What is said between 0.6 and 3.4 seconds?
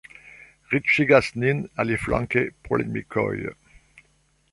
Riĉigas nin, aliflanke, polemikoj.